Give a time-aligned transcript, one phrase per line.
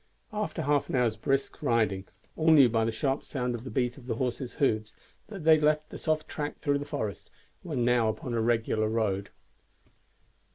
[0.33, 2.05] After half an hour's brisk riding
[2.35, 4.95] all knew by the sharp sound of the beat of the horses' hoofs
[5.27, 7.29] that they had left the soft track through the forest
[7.61, 9.29] and were now upon a regular road.